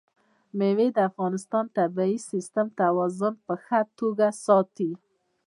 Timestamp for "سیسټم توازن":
2.29-3.33